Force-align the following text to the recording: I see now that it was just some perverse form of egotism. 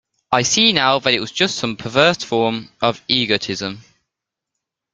I 0.31 0.41
see 0.41 0.73
now 0.73 0.97
that 0.97 1.13
it 1.13 1.19
was 1.19 1.31
just 1.31 1.57
some 1.59 1.75
perverse 1.77 2.23
form 2.23 2.69
of 2.81 3.03
egotism. 3.07 3.83